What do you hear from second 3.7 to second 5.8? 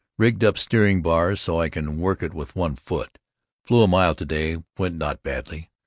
a mile to day, went not badly.